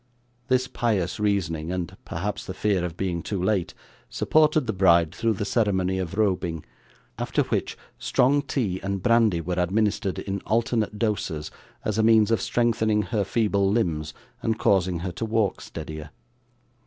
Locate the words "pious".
0.67-1.19